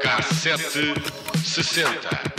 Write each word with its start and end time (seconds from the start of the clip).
Cassete 0.00 0.94
60. 1.44 2.37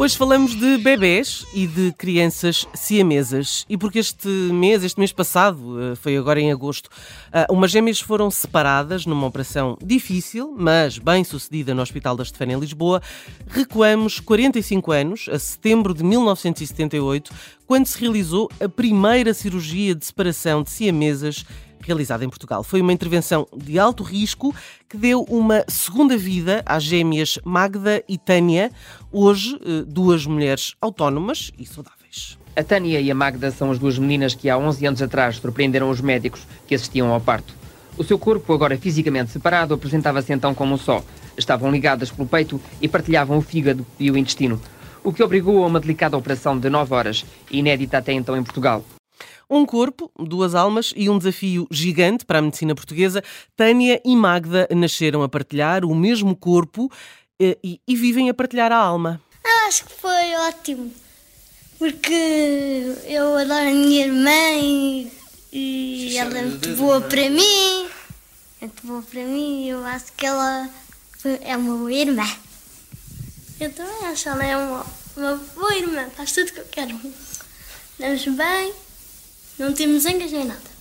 Hoje 0.00 0.16
falamos 0.16 0.56
de 0.56 0.78
bebés 0.78 1.44
e 1.52 1.66
de 1.66 1.92
crianças 1.92 2.66
siamesas. 2.72 3.66
E 3.68 3.76
porque 3.76 3.98
este 3.98 4.28
mês, 4.28 4.82
este 4.82 4.98
mês 4.98 5.12
passado, 5.12 5.78
eh, 5.78 5.94
foi 5.94 6.16
agora 6.16 6.40
em 6.40 6.50
agosto, 6.50 6.88
eh, 7.30 7.46
umas 7.50 7.70
gêmeas 7.70 8.00
foram 8.00 8.30
separadas 8.30 9.04
numa 9.04 9.26
operação 9.26 9.76
difícil, 9.84 10.56
mas 10.58 10.96
bem 10.96 11.22
sucedida 11.22 11.74
no 11.74 11.82
Hospital 11.82 12.16
da 12.16 12.22
Estefânia 12.22 12.56
em 12.56 12.58
Lisboa, 12.60 13.02
recuamos 13.46 14.20
45 14.20 14.90
anos, 14.90 15.28
a 15.30 15.38
setembro 15.38 15.92
de 15.92 16.02
1978, 16.02 17.30
quando 17.66 17.84
se 17.84 18.00
realizou 18.00 18.50
a 18.58 18.70
primeira 18.70 19.34
cirurgia 19.34 19.94
de 19.94 20.06
separação 20.06 20.62
de 20.62 20.70
siamesas 20.70 21.44
realizada 21.80 22.24
em 22.24 22.28
Portugal. 22.28 22.62
Foi 22.62 22.80
uma 22.80 22.92
intervenção 22.92 23.46
de 23.56 23.78
alto 23.78 24.02
risco 24.02 24.54
que 24.88 24.96
deu 24.96 25.22
uma 25.22 25.64
segunda 25.68 26.16
vida 26.16 26.62
às 26.66 26.82
gêmeas 26.82 27.38
Magda 27.44 28.02
e 28.08 28.18
Tânia, 28.18 28.70
hoje 29.10 29.58
eh, 29.64 29.84
duas 29.86 30.26
mulheres 30.26 30.74
autónomas 30.80 31.52
e 31.58 31.66
saudáveis. 31.66 32.38
A 32.56 32.62
Tânia 32.62 33.00
e 33.00 33.10
a 33.10 33.14
Magda 33.14 33.50
são 33.50 33.70
as 33.70 33.78
duas 33.78 33.98
meninas 33.98 34.34
que 34.34 34.50
há 34.50 34.58
11 34.58 34.86
anos 34.86 35.02
atrás 35.02 35.36
surpreenderam 35.36 35.88
os 35.88 36.00
médicos 36.00 36.46
que 36.66 36.74
assistiam 36.74 37.12
ao 37.12 37.20
parto. 37.20 37.54
O 37.96 38.04
seu 38.04 38.18
corpo, 38.18 38.52
agora 38.52 38.76
fisicamente 38.76 39.30
separado, 39.30 39.74
apresentava-se 39.74 40.32
então 40.32 40.54
como 40.54 40.74
um 40.74 40.78
só. 40.78 41.04
Estavam 41.36 41.70
ligadas 41.70 42.10
pelo 42.10 42.28
peito 42.28 42.60
e 42.80 42.88
partilhavam 42.88 43.38
o 43.38 43.42
fígado 43.42 43.86
e 43.98 44.10
o 44.10 44.16
intestino, 44.16 44.60
o 45.02 45.12
que 45.12 45.22
obrigou 45.22 45.62
a 45.64 45.66
uma 45.66 45.80
delicada 45.80 46.16
operação 46.16 46.58
de 46.58 46.68
9 46.68 46.94
horas, 46.94 47.24
inédita 47.50 47.98
até 47.98 48.12
então 48.12 48.36
em 48.36 48.42
Portugal. 48.42 48.84
Um 49.50 49.66
corpo, 49.66 50.12
duas 50.16 50.54
almas 50.54 50.92
e 50.94 51.10
um 51.10 51.18
desafio 51.18 51.66
gigante 51.72 52.24
para 52.24 52.38
a 52.38 52.42
medicina 52.42 52.72
portuguesa. 52.72 53.20
Tânia 53.56 54.00
e 54.04 54.14
Magda 54.14 54.68
nasceram 54.70 55.24
a 55.24 55.28
partilhar 55.28 55.84
o 55.84 55.92
mesmo 55.92 56.36
corpo 56.36 56.88
eh, 57.40 57.58
e, 57.64 57.80
e 57.88 57.96
vivem 57.96 58.30
a 58.30 58.34
partilhar 58.34 58.70
a 58.70 58.76
alma. 58.76 59.20
Ah, 59.44 59.66
acho 59.66 59.86
que 59.86 59.92
foi 59.92 60.36
ótimo, 60.48 60.92
porque 61.80 62.94
eu 63.06 63.34
adoro 63.36 63.68
a 63.68 63.74
minha 63.74 64.06
irmã 64.06 64.60
e, 64.62 65.10
e 65.52 66.16
ela 66.16 66.38
é 66.38 66.42
muito 66.42 66.68
boa 66.76 67.00
para 67.00 67.28
mim. 67.28 67.88
É 68.60 68.66
muito 68.66 68.86
boa 68.86 69.02
para 69.02 69.24
mim 69.24 69.64
e 69.64 69.70
eu 69.70 69.84
acho 69.84 70.12
que 70.16 70.26
ela 70.26 70.70
é 71.40 71.56
uma 71.56 71.76
boa 71.76 71.92
irmã. 71.92 72.28
Eu 73.58 73.72
também 73.72 74.06
acho 74.06 74.22
que 74.22 74.28
ela 74.28 74.46
é 74.46 74.56
uma, 74.56 74.86
uma 75.16 75.36
boa 75.56 75.74
irmã, 75.74 76.08
faz 76.16 76.30
tudo 76.30 76.52
que 76.52 76.60
eu 76.60 76.66
quero. 76.70 77.00
Damos 77.98 78.24
bem, 78.24 78.72
não 79.60 79.72
temos 79.72 80.02
zangas 80.02 80.32
nem 80.32 80.46
nada. 80.46 80.80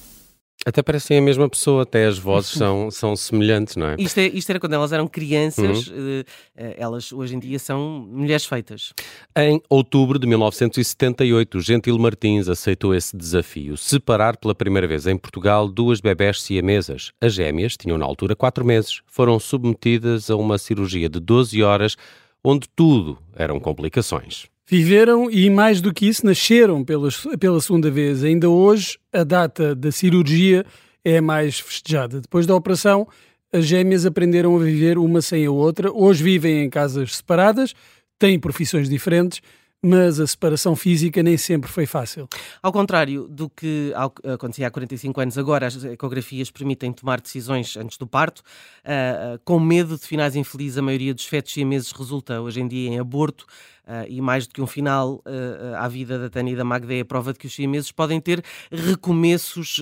Até 0.66 0.84
parecem 0.84 1.18
a 1.18 1.22
mesma 1.22 1.50
pessoa, 1.50 1.84
até 1.84 2.06
as 2.06 2.20
vozes 2.20 2.52
são, 2.52 2.92
são 2.92 3.16
semelhantes, 3.16 3.78
não 3.78 3.88
é? 3.88 3.96
Isto, 3.98 4.20
é, 4.20 4.28
isto 4.28 4.50
era 4.50 4.60
quando 4.60 4.74
elas 4.74 4.92
eram 4.92 5.08
crianças, 5.08 5.88
uhum. 5.88 6.24
elas 6.56 7.14
hoje 7.14 7.36
em 7.36 7.40
dia 7.40 7.58
são 7.58 8.06
mulheres 8.10 8.46
feitas. 8.46 8.94
Em 9.38 9.62
outubro 9.70 10.20
de 10.20 10.28
1978, 10.28 11.62
Gentil 11.62 11.98
Martins 11.98 12.50
aceitou 12.50 12.94
esse 12.94 13.16
desafio, 13.16 13.78
separar 13.78 14.36
pela 14.36 14.54
primeira 14.54 14.88
vez 14.88 15.08
em 15.08 15.18
Portugal 15.18 15.68
duas 15.68 16.02
bebés 16.02 16.42
siamesas. 16.42 17.14
As 17.22 17.34
gêmeas 17.34 17.78
tinham 17.78 17.98
na 17.98 18.06
altura 18.06 18.36
quatro 18.36 18.66
meses, 18.66 19.02
foram 19.08 19.40
submetidas 19.40 20.30
a 20.30 20.36
uma 20.36 20.58
cirurgia 20.58 21.08
de 21.08 21.22
12 21.22 21.64
horas, 21.64 21.96
onde 22.44 22.68
tudo 22.76 23.18
eram 23.34 23.62
complicações. 23.62 24.48
Viveram 24.70 25.32
e, 25.32 25.50
mais 25.50 25.82
do 25.82 25.92
que 25.92 26.08
isso, 26.08 26.24
nasceram 26.24 26.86
pela, 26.86 27.10
pela 27.40 27.60
segunda 27.60 27.90
vez. 27.90 28.24
Ainda 28.24 28.48
hoje, 28.48 29.00
a 29.12 29.24
data 29.24 29.74
da 29.74 29.92
cirurgia 29.92 30.64
é 31.04 31.20
mais 31.20 31.60
festejada. 31.60 32.22
Depois 32.22 32.46
da 32.46 32.54
operação, 32.54 33.08
as 33.52 33.66
gêmeas 33.66 34.06
aprenderam 34.06 34.56
a 34.56 34.60
viver 34.60 35.00
uma 35.00 35.24
sem 35.24 35.44
a 35.44 35.50
outra. 35.50 35.92
Hoje 35.92 36.24
vivem 36.24 36.64
em 36.64 36.70
casas 36.70 37.16
separadas, 37.16 37.74
têm 38.20 38.40
profissões 38.40 38.88
diferentes, 38.88 39.42
mas 39.82 40.20
a 40.20 40.28
separação 40.28 40.76
física 40.76 41.24
nem 41.24 41.38
sempre 41.38 41.72
foi 41.72 41.86
fácil. 41.86 42.28
Ao 42.62 42.72
contrário 42.72 43.28
do 43.28 43.50
que 43.50 43.94
acontecia 44.34 44.68
há 44.68 44.72
45 44.72 45.22
anos, 45.22 45.38
agora 45.38 45.68
as 45.68 45.84
ecografias 45.84 46.52
permitem 46.52 46.92
tomar 46.92 47.22
decisões 47.22 47.78
antes 47.78 47.98
do 47.98 48.06
parto. 48.06 48.40
Uh, 48.84 49.40
com 49.46 49.60
medo 49.60 49.98
de 49.98 50.06
finais 50.06 50.36
infelizes, 50.36 50.78
a 50.78 50.82
maioria 50.82 51.14
dos 51.14 51.26
fetos 51.26 51.54
siameses 51.54 51.92
resulta 51.92 52.42
hoje 52.42 52.60
em 52.60 52.68
dia 52.68 52.90
em 52.90 53.00
aborto. 53.00 53.46
Uh, 53.90 54.06
e 54.08 54.22
mais 54.22 54.46
do 54.46 54.54
que 54.54 54.62
um 54.62 54.68
final 54.68 55.16
uh, 55.26 55.76
à 55.80 55.88
vida 55.88 56.20
da 56.20 56.30
Tânia 56.30 56.54
e 56.54 56.56
da 56.56 56.64
Magda 56.64 56.94
é 56.94 57.00
a 57.00 57.06
prova 57.06 57.34
de 57.34 57.40
que 57.40 57.48
os 57.48 57.56
siameses 57.56 57.92
podem 57.92 58.22
ter 58.22 58.44
recomeços 58.72 59.82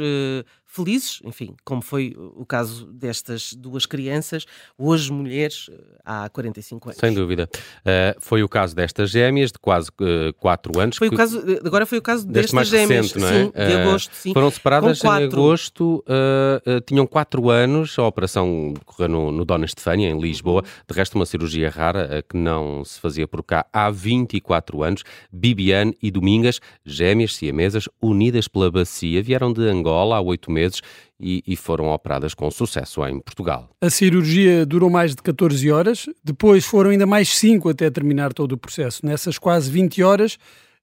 felizes, 0.77 1.21
enfim, 1.23 1.55
como 1.63 1.81
foi 1.81 2.13
o 2.17 2.45
caso 2.45 2.85
destas 2.87 3.53
duas 3.53 3.85
crianças, 3.85 4.45
hoje 4.77 5.11
mulheres, 5.11 5.69
há 6.05 6.29
45 6.29 6.89
anos. 6.89 6.99
Sem 6.99 7.13
dúvida. 7.13 7.49
Uh, 7.79 8.19
foi 8.19 8.43
o 8.43 8.49
caso 8.49 8.75
destas 8.75 9.09
gêmeas, 9.09 9.51
de 9.51 9.57
quase 9.59 9.89
uh, 9.89 10.33
4 10.37 10.79
anos. 10.79 10.97
Foi 10.97 11.09
que... 11.09 11.15
o 11.15 11.17
caso, 11.17 11.43
agora 11.65 11.85
foi 11.85 11.97
o 11.97 12.01
caso 12.01 12.27
destas 12.27 12.53
mais 12.53 12.67
gêmeas, 12.67 13.11
recente, 13.11 13.19
não 13.19 13.27
é? 13.27 13.43
sim, 13.43 13.51
de 13.51 13.75
uh, 13.75 13.79
agosto, 13.79 14.13
sim. 14.13 14.33
Foram 14.33 14.51
separadas 14.51 15.03
em 15.03 15.07
agosto, 15.07 16.03
uh, 16.05 16.81
tinham 16.81 17.07
4 17.07 17.49
anos, 17.49 17.97
a 17.97 18.05
operação 18.05 18.73
decorreu 18.77 19.09
no, 19.09 19.31
no 19.31 19.45
Dona 19.45 19.65
Estefânia, 19.65 20.09
em 20.09 20.19
Lisboa, 20.19 20.63
de 20.87 20.95
resto 20.95 21.15
uma 21.15 21.25
cirurgia 21.25 21.69
rara, 21.69 22.23
que 22.29 22.37
não 22.37 22.83
se 22.83 22.99
fazia 22.99 23.27
por 23.27 23.41
cá 23.41 23.65
há 23.71 23.89
24 23.97 24.83
anos. 24.83 25.03
Bibiane 25.31 25.97
e 26.01 26.11
Domingas, 26.11 26.59
gêmeas 26.85 27.35
siamesas, 27.35 27.89
unidas 28.01 28.47
pela 28.47 28.71
bacia, 28.71 29.21
vieram 29.21 29.51
de 29.51 29.67
Angola 29.67 30.17
há 30.17 30.21
8 30.21 30.51
meses 30.51 30.81
e, 31.19 31.43
e, 31.47 31.55
foram 31.55 31.87
operadas 31.87 32.33
com 32.35 32.49
sucesso 32.51 33.03
em 33.07 33.19
Portugal. 33.19 33.69
A 33.81 33.89
cirurgia 33.89 34.65
durou 34.65 34.89
mais 34.89 35.15
de 35.15 35.21
14 35.23 35.71
horas, 35.71 36.05
depois 36.23 36.63
foram 36.63 36.91
ainda 36.91 37.07
mais 37.07 37.29
5 37.29 37.69
até 37.69 37.89
terminar 37.89 38.33
todo 38.33 38.51
o 38.51 38.57
processo. 38.57 39.03
Nessas 39.03 39.39
quase 39.39 39.71
20 39.71 40.03
horas, 40.03 40.37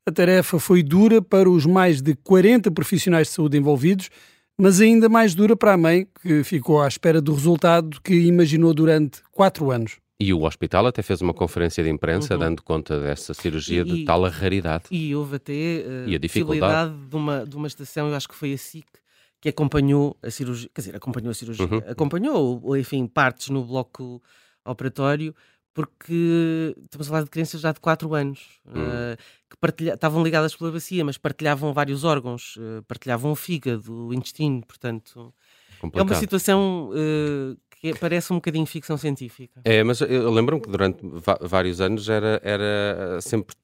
a 0.06 0.10
tarefa 0.10 0.58
foi 0.58 0.82
dura 0.82 1.22
para 1.22 1.48
os 1.48 1.64
mais 1.64 2.02
de 2.02 2.14
40 2.16 2.70
profissionais 2.72 3.28
de 3.28 3.34
saúde 3.34 3.56
envolvidos, 3.56 4.10
mas 4.58 4.80
ainda 4.80 5.08
mais 5.08 5.34
dura 5.34 5.56
para 5.56 5.72
a 5.72 5.76
mãe, 5.76 6.06
que 6.20 6.44
ficou 6.44 6.82
à 6.82 6.88
espera 6.88 7.20
do 7.20 7.32
resultado 7.32 8.00
que 8.02 8.14
imaginou 8.14 8.74
durante 8.74 9.20
4 9.32 9.70
anos. 9.70 10.03
E 10.18 10.32
o 10.32 10.42
hospital 10.42 10.86
até 10.86 11.02
fez 11.02 11.20
uma 11.20 11.34
conferência 11.34 11.82
de 11.82 11.90
imprensa 11.90 12.34
uhum. 12.34 12.40
dando 12.40 12.62
conta 12.62 13.00
dessa 13.00 13.34
cirurgia 13.34 13.80
e, 13.80 13.84
de 13.84 14.04
tal 14.04 14.22
raridade. 14.28 14.84
E 14.90 15.14
houve 15.14 15.36
até 15.36 15.52
uh, 15.52 16.08
e 16.08 16.14
a 16.14 16.18
dificuldade 16.18 16.94
de 16.94 17.16
uma, 17.16 17.44
de 17.44 17.56
uma 17.56 17.66
estação, 17.66 18.08
eu 18.08 18.14
acho 18.14 18.28
que 18.28 18.34
foi 18.34 18.52
a 18.52 18.58
SIC, 18.58 18.86
que 19.40 19.48
acompanhou 19.48 20.16
a 20.22 20.30
cirurgia, 20.30 20.70
quer 20.72 20.80
dizer, 20.80 20.96
acompanhou 20.96 21.30
a 21.30 21.34
cirurgia, 21.34 21.66
uhum. 21.66 21.82
acompanhou, 21.86 22.60
ou 22.62 22.76
enfim, 22.76 23.06
partes 23.06 23.48
no 23.48 23.64
bloco 23.64 24.22
operatório, 24.64 25.34
porque 25.74 26.74
estamos 26.84 27.08
a 27.08 27.10
falar 27.10 27.24
de 27.24 27.30
crianças 27.30 27.60
já 27.60 27.72
de 27.72 27.80
4 27.80 28.14
anos, 28.14 28.60
uhum. 28.64 28.82
uh, 28.82 29.16
que 29.50 29.56
partilha, 29.60 29.94
estavam 29.94 30.22
ligadas 30.22 30.54
pela 30.54 30.70
bacia, 30.70 31.04
mas 31.04 31.18
partilhavam 31.18 31.72
vários 31.72 32.04
órgãos, 32.04 32.56
uh, 32.56 32.82
partilhavam 32.86 33.32
o 33.32 33.36
fígado, 33.36 34.06
o 34.06 34.14
intestino, 34.14 34.64
portanto. 34.64 35.34
Complicado. 35.80 36.08
É 36.08 36.12
uma 36.12 36.18
situação 36.18 36.90
uh, 36.90 37.58
parece 37.92 38.32
um 38.32 38.36
bocadinho 38.36 38.64
ficção 38.64 38.96
científica. 38.96 39.60
É, 39.64 39.82
mas 39.82 40.00
eu 40.00 40.30
lembro-me 40.30 40.62
que 40.62 40.70
durante 40.70 41.02
vários 41.40 41.80
anos 41.80 42.08
era, 42.08 42.40
era 42.42 43.20
sempre 43.20 43.54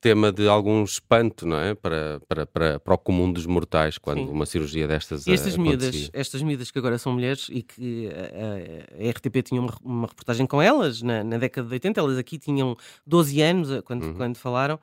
tema 0.00 0.32
de 0.32 0.48
algum 0.48 0.84
espanto, 0.84 1.46
não 1.46 1.58
é? 1.58 1.74
Para, 1.74 2.20
para, 2.28 2.46
para, 2.46 2.80
para 2.80 2.94
o 2.94 2.98
comum 2.98 3.32
dos 3.32 3.46
mortais, 3.46 3.98
quando 3.98 4.26
Sim. 4.26 4.28
uma 4.28 4.46
cirurgia 4.46 4.86
destas 4.86 5.26
e 5.26 5.32
estas 5.32 5.56
miúdas, 5.56 6.10
estas 6.12 6.42
miúdas 6.42 6.70
que 6.70 6.78
agora 6.78 6.98
são 6.98 7.12
mulheres 7.12 7.48
e 7.50 7.62
que 7.62 8.08
a, 8.08 9.06
a, 9.06 9.10
RTP 9.10 9.42
tinha 9.42 9.60
uma, 9.60 9.74
uma, 9.82 10.06
reportagem 10.06 10.46
com 10.46 10.62
elas 10.62 11.02
na, 11.02 11.24
na, 11.24 11.38
década 11.38 11.66
de 11.68 11.74
80, 11.74 12.00
elas 12.00 12.18
aqui 12.18 12.38
tinham 12.38 12.76
12 13.06 13.40
anos 13.42 13.70
eh, 13.70 13.82
quando, 13.82 14.04
uhum. 14.04 14.14
quando 14.14 14.36
falaram. 14.36 14.78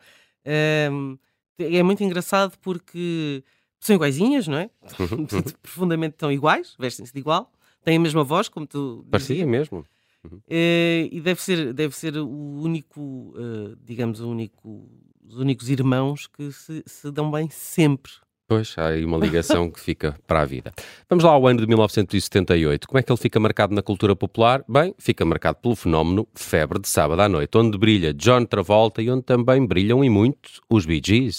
Um, 0.91 1.17
é 1.57 1.81
muito 1.81 2.03
engraçado 2.03 2.57
porque 2.61 3.43
são 3.79 3.95
iguaizinhas, 3.95 4.47
não 4.47 4.57
é? 4.57 4.69
Profundamente 5.61 6.15
tão 6.17 6.31
iguais, 6.31 6.75
vestem-se 6.77 7.13
de 7.13 7.19
igual, 7.19 7.51
têm 7.85 7.97
a 7.97 7.99
mesma 7.99 8.23
voz, 8.23 8.49
como 8.49 8.65
tu 8.67 9.05
Parecia 9.09 9.45
mesmo. 9.45 9.85
Uhum. 10.25 10.37
Uh, 10.37 11.07
e 11.11 11.21
deve 11.23 11.41
ser, 11.41 11.73
deve 11.73 11.95
ser 11.95 12.17
o 12.17 12.27
único, 12.61 12.99
uh, 13.01 13.75
digamos, 13.83 14.19
o 14.19 14.27
único, 14.27 14.89
os 15.23 15.37
únicos 15.37 15.69
irmãos 15.69 16.27
que 16.27 16.51
se, 16.51 16.83
se 16.85 17.11
dão 17.11 17.29
bem 17.31 17.49
sempre. 17.49 18.11
Pois, 18.47 18.75
há 18.77 18.89
aí 18.89 19.03
uma 19.03 19.17
ligação 19.17 19.71
que 19.71 19.79
fica 19.79 20.15
para 20.27 20.41
a 20.41 20.45
vida. 20.45 20.71
Vamos 21.09 21.23
lá 21.23 21.31
ao 21.31 21.47
ano 21.47 21.61
de 21.61 21.67
1978. 21.67 22.87
Como 22.87 22.99
é 22.99 23.03
que 23.03 23.11
ele 23.11 23.17
fica 23.17 23.39
marcado 23.39 23.73
na 23.73 23.81
cultura 23.81 24.15
popular? 24.15 24.63
Bem, 24.69 24.93
fica 24.99 25.25
marcado 25.25 25.57
pelo 25.59 25.75
fenómeno 25.75 26.27
Febre 26.35 26.79
de 26.79 26.87
Sábado 26.87 27.21
à 27.21 27.29
Noite, 27.29 27.57
onde 27.57 27.75
brilha 27.75 28.13
John 28.13 28.45
Travolta 28.45 29.01
e 29.01 29.09
onde 29.09 29.23
também 29.23 29.65
brilham 29.65 30.03
e 30.03 30.09
muito 30.09 30.61
os 30.69 30.85
Bee 30.85 31.01
Gees. 31.03 31.37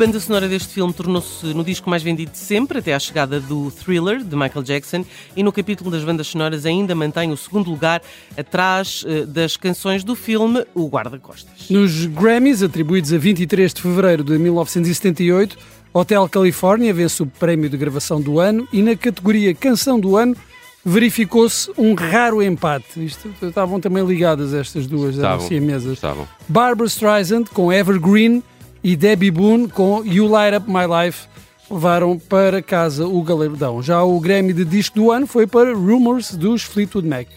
Banda 0.00 0.18
sonora 0.18 0.48
deste 0.48 0.72
filme 0.72 0.94
tornou-se 0.94 1.44
no 1.48 1.62
disco 1.62 1.90
mais 1.90 2.02
vendido 2.02 2.32
de 2.32 2.38
sempre, 2.38 2.78
até 2.78 2.94
à 2.94 2.98
chegada 2.98 3.38
do 3.38 3.70
Thriller, 3.70 4.24
de 4.24 4.34
Michael 4.34 4.62
Jackson, 4.62 5.04
e 5.36 5.42
no 5.42 5.52
capítulo 5.52 5.90
das 5.90 6.02
bandas 6.02 6.28
sonoras 6.28 6.64
ainda 6.64 6.94
mantém 6.94 7.30
o 7.30 7.36
segundo 7.36 7.68
lugar, 7.68 8.00
atrás 8.34 9.04
uh, 9.04 9.26
das 9.26 9.58
canções 9.58 10.02
do 10.02 10.16
filme 10.16 10.64
O 10.74 10.88
Guarda-Costas. 10.88 11.68
Nos 11.68 12.06
Grammys, 12.06 12.62
atribuídos 12.62 13.12
a 13.12 13.18
23 13.18 13.74
de 13.74 13.82
fevereiro 13.82 14.24
de 14.24 14.38
1978, 14.38 15.58
Hotel 15.92 16.26
California 16.30 16.94
vence 16.94 17.22
o 17.22 17.26
prémio 17.26 17.68
de 17.68 17.76
gravação 17.76 18.22
do 18.22 18.40
ano 18.40 18.66
e 18.72 18.80
na 18.80 18.96
categoria 18.96 19.54
Canção 19.54 20.00
do 20.00 20.16
Ano 20.16 20.34
verificou-se 20.82 21.70
um 21.76 21.92
raro 21.92 22.42
empate. 22.42 23.04
Isto, 23.04 23.30
estavam 23.42 23.78
também 23.78 24.02
ligadas 24.06 24.54
estas 24.54 24.86
duas, 24.86 25.14
estavam, 25.14 25.46
siamesas. 25.46 25.92
Estavam. 25.92 26.26
Barbara 26.48 26.88
Streisand 26.88 27.44
com 27.52 27.70
Evergreen 27.70 28.42
e 28.82 28.96
Debbie 28.96 29.30
Boone 29.30 29.68
com 29.68 30.04
You 30.04 30.26
Light 30.26 30.56
Up 30.56 30.70
My 30.70 30.86
Life 30.86 31.28
levaram 31.70 32.18
para 32.18 32.60
casa 32.60 33.06
o 33.06 33.22
galardão. 33.22 33.82
Já 33.82 34.02
o 34.02 34.18
Grammy 34.18 34.52
de 34.52 34.64
disco 34.64 34.96
do 34.96 35.10
ano 35.10 35.26
foi 35.26 35.46
para 35.46 35.72
Rumors 35.72 36.34
dos 36.34 36.62
Fleetwood 36.62 37.06
Mac. 37.06 37.28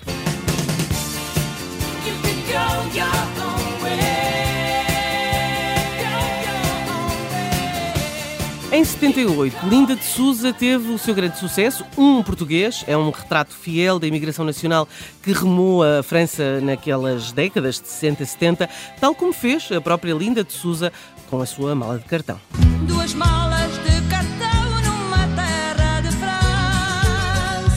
Em 8.73 8.83
78, 8.83 9.67
Linda 9.67 9.95
de 9.95 10.03
Souza 10.03 10.51
teve 10.51 10.91
o 10.91 10.97
seu 10.97 11.13
grande 11.13 11.37
sucesso, 11.37 11.85
Um 11.95 12.23
Português, 12.23 12.83
é 12.87 12.97
um 12.97 13.11
retrato 13.11 13.53
fiel 13.53 13.99
da 13.99 14.07
imigração 14.07 14.43
nacional 14.43 14.87
que 15.21 15.31
remou 15.31 15.83
a 15.83 16.01
França 16.01 16.59
naquelas 16.59 17.31
décadas 17.31 17.79
de 17.79 17.87
60 17.87 18.23
e 18.23 18.25
70, 18.25 18.69
tal 18.99 19.13
como 19.13 19.31
fez 19.31 19.71
a 19.71 19.79
própria 19.79 20.15
Linda 20.15 20.43
de 20.43 20.53
Souza 20.53 20.91
com 21.33 21.41
a 21.41 21.47
sua 21.47 21.73
mala 21.73 21.97
de 21.97 22.05
cartão. 22.05 22.39
Duas 22.87 23.15
malas 23.15 23.71
de 23.79 24.07
cartão 24.07 24.69
numa 24.85 25.27
terra 25.35 25.99
de 26.01 26.11
França. 26.11 27.73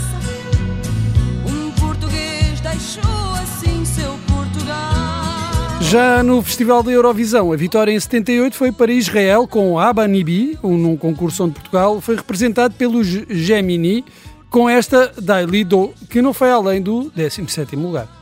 Um 1.49 1.70
português 1.70 2.61
deixou 2.61 3.32
assim 3.43 3.82
seu 3.87 4.12
Portugal. 4.29 5.81
Já 5.81 6.23
no 6.23 6.43
Festival 6.43 6.82
da 6.82 6.93
Eurovisão, 6.93 7.50
a 7.50 7.56
vitória 7.56 7.91
em 7.91 7.99
78 7.99 8.55
foi 8.55 8.70
para 8.73 8.93
Israel 8.93 9.49
com 9.49 9.79
Abanibi, 9.79 10.58
um, 10.62 10.76
num 10.76 10.94
concurso 10.94 11.44
onde 11.44 11.55
Portugal 11.55 11.99
foi 12.03 12.17
representado 12.17 12.75
pelos 12.75 13.06
Gemini, 13.06 14.05
com 14.50 14.69
esta 14.69 15.11
Daily 15.19 15.64
Do, 15.64 15.94
que 16.11 16.20
não 16.20 16.35
foi 16.35 16.50
além 16.50 16.82
do 16.82 17.11
17º 17.17 17.81
lugar. 17.81 18.15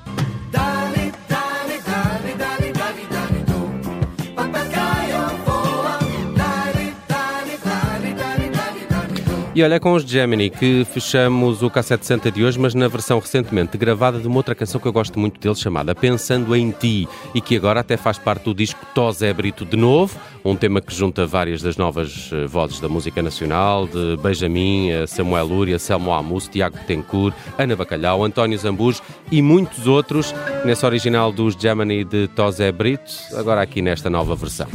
E 9.54 9.62
olha, 9.62 9.78
com 9.78 9.92
os 9.92 10.02
Gemini 10.02 10.50
que 10.50 10.84
fechamos 10.84 11.62
o 11.62 11.70
K760 11.70 12.32
de 12.32 12.44
hoje, 12.44 12.58
mas 12.58 12.74
na 12.74 12.88
versão 12.88 13.20
recentemente 13.20 13.78
gravada 13.78 14.18
de 14.18 14.26
uma 14.26 14.38
outra 14.38 14.52
canção 14.52 14.80
que 14.80 14.88
eu 14.88 14.92
gosto 14.92 15.16
muito 15.16 15.38
deles, 15.38 15.60
chamada 15.60 15.94
Pensando 15.94 16.56
em 16.56 16.72
Ti, 16.72 17.06
e 17.32 17.40
que 17.40 17.56
agora 17.56 17.78
até 17.78 17.96
faz 17.96 18.18
parte 18.18 18.46
do 18.46 18.52
disco 18.52 18.84
Tosé 18.92 19.32
Brito 19.32 19.64
de 19.64 19.76
novo, 19.76 20.18
um 20.44 20.56
tema 20.56 20.80
que 20.80 20.92
junta 20.92 21.24
várias 21.24 21.62
das 21.62 21.76
novas 21.76 22.30
eh, 22.32 22.46
vozes 22.46 22.80
da 22.80 22.88
música 22.88 23.22
nacional, 23.22 23.86
de 23.86 24.16
Benjamin, 24.20 24.90
eh, 24.90 25.06
Samuel 25.06 25.46
Lúria, 25.46 25.78
Selmo 25.78 26.12
Amus, 26.12 26.48
Tiago 26.48 26.76
Tencourt, 26.88 27.32
Ana 27.56 27.76
Bacalhau, 27.76 28.24
António 28.24 28.58
Zambujo 28.58 29.02
e 29.30 29.40
muitos 29.40 29.86
outros, 29.86 30.34
nesse 30.64 30.84
original 30.84 31.30
dos 31.30 31.54
Gemini 31.54 32.02
de 32.02 32.26
Tosé 32.26 32.72
Brito, 32.72 33.12
agora 33.36 33.62
aqui 33.62 33.80
nesta 33.80 34.10
nova 34.10 34.34
versão. 34.34 34.66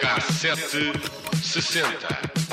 K760 0.00 2.49